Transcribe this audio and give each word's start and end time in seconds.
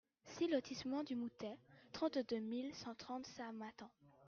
six 0.25 0.47
lotissement 0.51 1.03
du 1.03 1.15
Moutet, 1.15 1.59
trente-deux 1.91 2.39
mille 2.39 2.73
cent 2.73 2.95
trente 2.95 3.27
Samatan 3.27 3.91